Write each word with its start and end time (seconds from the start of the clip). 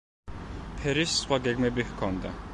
ფერის 0.79 1.13
სხვა 1.19 1.41
გეგმები 1.49 1.91
ჰქონდა. 1.93 2.39